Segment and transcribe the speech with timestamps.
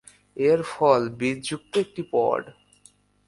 [0.37, 2.43] এর ফল বীজযুক্ত একটি পড।